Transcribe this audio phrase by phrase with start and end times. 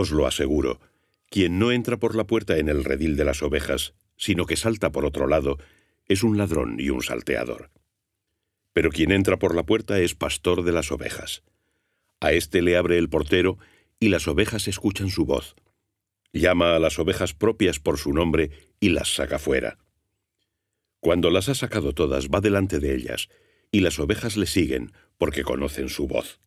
[0.00, 0.78] Os lo aseguro,
[1.28, 4.92] quien no entra por la puerta en el redil de las ovejas, sino que salta
[4.92, 5.58] por otro lado,
[6.06, 7.72] es un ladrón y un salteador.
[8.72, 11.42] Pero quien entra por la puerta es pastor de las ovejas.
[12.20, 13.58] A éste le abre el portero,
[13.98, 15.56] y las ovejas escuchan su voz.
[16.32, 19.78] Llama a las ovejas propias por su nombre y las saca fuera.
[21.00, 23.30] Cuando las ha sacado todas, va delante de ellas,
[23.72, 26.38] y las ovejas le siguen, porque conocen su voz.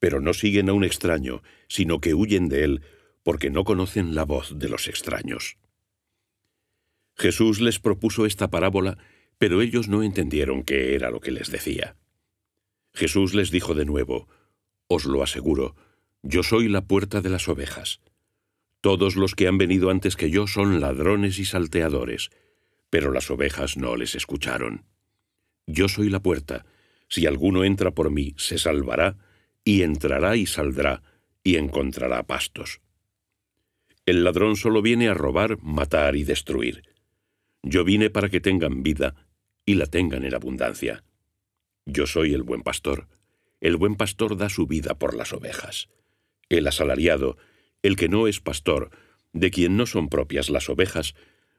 [0.00, 2.82] Pero no siguen a un extraño, sino que huyen de él,
[3.22, 5.56] porque no conocen la voz de los extraños.
[7.16, 8.98] Jesús les propuso esta parábola,
[9.38, 11.96] pero ellos no entendieron qué era lo que les decía.
[12.92, 14.28] Jesús les dijo de nuevo,
[14.88, 15.76] Os lo aseguro,
[16.22, 18.00] yo soy la puerta de las ovejas.
[18.80, 22.30] Todos los que han venido antes que yo son ladrones y salteadores,
[22.88, 24.84] pero las ovejas no les escucharon.
[25.66, 26.64] Yo soy la puerta.
[27.08, 29.18] Si alguno entra por mí, se salvará,
[29.64, 31.02] y entrará y saldrá,
[31.42, 32.80] y encontrará pastos.
[34.06, 36.82] El ladrón solo viene a robar, matar y destruir.
[37.62, 39.14] Yo vine para que tengan vida,
[39.66, 41.04] y la tengan en abundancia.
[41.86, 43.08] Yo soy el buen pastor.
[43.60, 45.88] El buen pastor da su vida por las ovejas.
[46.48, 47.36] El asalariado,
[47.82, 48.90] el que no es pastor,
[49.32, 51.14] de quien no son propias las ovejas,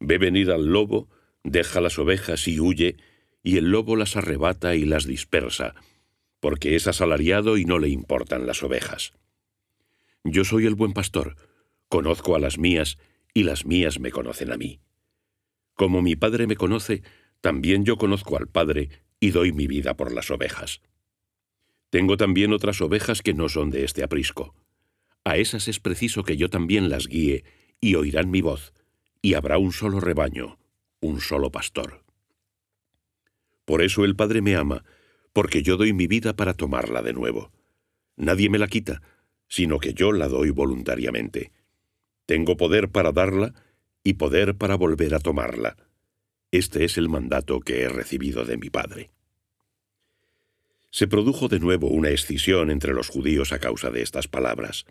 [0.00, 1.08] ve venir al lobo,
[1.44, 2.96] deja las ovejas y huye,
[3.42, 5.74] y el lobo las arrebata y las dispersa,
[6.42, 9.12] porque es asalariado y no le importan las ovejas.
[10.24, 11.36] Yo soy el buen pastor,
[11.88, 12.98] conozco a las mías,
[13.32, 14.80] y las mías me conocen a mí.
[15.74, 17.04] Como mi Padre me conoce,
[17.40, 18.88] también yo conozco al Padre,
[19.20, 20.80] y doy mi vida por las ovejas.
[21.90, 24.56] Tengo también otras ovejas que no son de este aprisco.
[25.22, 27.44] A esas es preciso que yo también las guíe,
[27.80, 28.72] y oirán mi voz,
[29.22, 30.58] y habrá un solo rebaño,
[31.00, 32.02] un solo pastor.
[33.64, 34.84] Por eso el Padre me ama,
[35.32, 37.50] porque yo doy mi vida para tomarla de nuevo.
[38.16, 39.02] Nadie me la quita,
[39.48, 41.52] sino que yo la doy voluntariamente.
[42.26, 43.54] Tengo poder para darla
[44.04, 45.76] y poder para volver a tomarla.
[46.50, 49.10] Este es el mandato que he recibido de mi Padre.
[50.90, 54.84] Se produjo de nuevo una escisión entre los judíos a causa de estas palabras.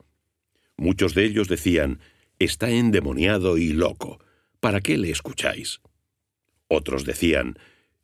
[0.76, 2.00] Muchos de ellos decían,
[2.40, 4.20] Está endemoniado y loco,
[4.60, 5.80] ¿para qué le escucháis?
[6.68, 7.60] Otros decían,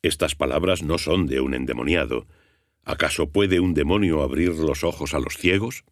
[0.08, 2.28] Estas palabras no son de un endemoniado.
[2.86, 5.84] ¿Acaso puede un demonio abrir los ojos a los ciegos?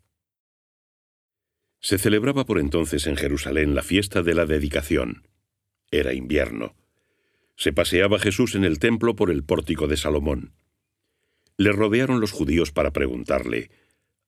[1.81, 5.27] Se celebraba por entonces en Jerusalén la fiesta de la dedicación.
[5.91, 6.77] Era invierno.
[7.57, 10.53] Se paseaba Jesús en el templo por el pórtico de Salomón.
[11.57, 13.69] Le rodearon los judíos para preguntarle,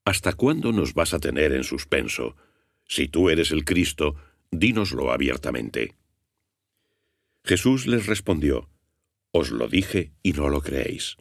[0.03, 2.35] ¿Hasta cuándo nos vas a tener en suspenso?
[2.83, 4.15] Si tú eres el Cristo,
[4.51, 5.95] dínoslo abiertamente.
[7.45, 8.67] Jesús les respondió,
[9.39, 11.15] Os lo dije y no lo creéis.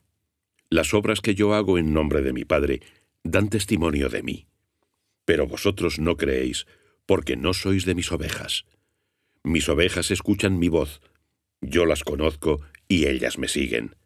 [0.71, 2.81] Las obras que yo hago en nombre de mi Padre
[3.23, 4.47] dan testimonio de mí.
[5.27, 6.67] Pero vosotros no creéis,
[7.05, 8.65] porque no sois de mis ovejas.
[9.45, 11.03] Mis ovejas escuchan mi voz,
[11.61, 13.97] yo las conozco y ellas me siguen.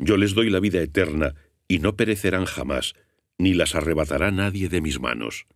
[0.00, 1.36] Yo les doy la vida eterna,
[1.68, 2.94] y no perecerán jamás,
[3.38, 5.46] ni las arrebatará nadie de mis manos.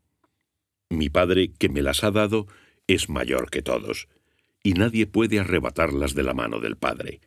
[0.88, 2.46] Mi Padre, que me las ha dado,
[2.86, 4.06] es mayor que todos,
[4.62, 7.20] y nadie puede arrebatarlas de la mano del Padre.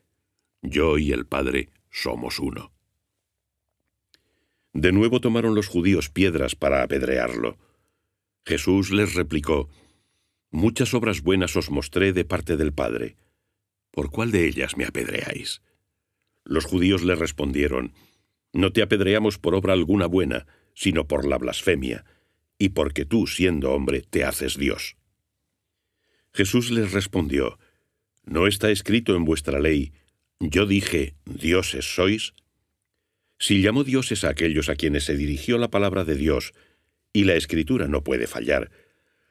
[0.70, 2.72] Yo y el Padre somos uno.
[4.74, 7.58] De nuevo tomaron los judíos piedras para apedrearlo.
[8.46, 9.70] Jesús les replicó,
[10.52, 13.16] Muchas obras buenas os mostré de parte del Padre.
[13.92, 15.62] ¿Por cuál de ellas me apedreáis?
[16.44, 17.94] Los judíos le respondieron,
[18.54, 22.06] No te apedreamos por obra alguna buena, sino por la blasfemia,
[22.58, 24.98] y porque tú, siendo hombre, te haces Dios.
[26.34, 27.58] Jesús les respondió,
[28.26, 29.94] ¿No está escrito en vuestra ley,
[30.40, 32.34] yo dije, dioses sois?
[33.40, 36.54] Si llamó dioses a aquellos a quienes se dirigió la palabra de Dios,
[37.14, 38.72] y la escritura no puede fallar,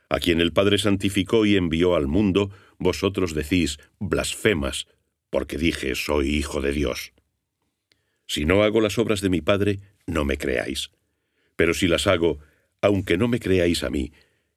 [0.09, 4.87] a quien el Padre santificó y envió al mundo, vosotros decís, blasfemas,
[5.31, 7.13] porque dije, soy hijo de Dios.
[8.27, 10.91] Si no hago las obras de mi Padre, no me creáis.
[11.57, 12.39] Pero si las hago,
[12.81, 14.13] aunque no me creáis a mí,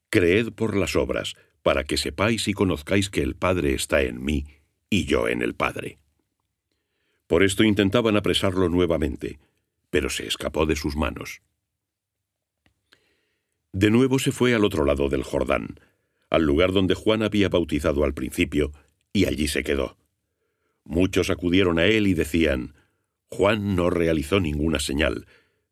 [0.10, 4.46] creed por las obras, para que sepáis y conozcáis que el Padre está en mí
[4.90, 6.00] y yo en el Padre.
[7.28, 9.40] Por esto intentaban apresarlo nuevamente,
[9.90, 11.42] pero se escapó de sus manos.
[13.74, 15.80] De nuevo se fue al otro lado del Jordán,
[16.30, 18.72] al lugar donde Juan había bautizado al principio,
[19.14, 19.98] y allí se quedó.
[20.84, 22.74] Muchos acudieron a él y decían,
[23.30, 25.28] Juan no realizó ninguna señal,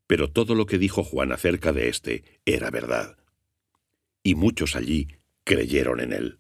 [0.07, 3.17] pero todo lo que dijo Juan acerca de éste era verdad.
[4.23, 5.07] Y muchos allí
[5.43, 6.39] creyeron en él.